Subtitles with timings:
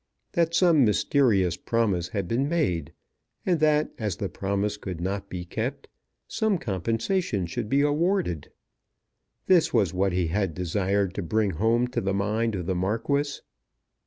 [0.31, 2.91] That some mysterious promise had been made,
[3.45, 5.89] and that, as the promise could not be kept,
[6.27, 8.49] some compensation should be awarded,
[9.45, 13.41] this was what he had desired to bring home to the mind of the Marquis.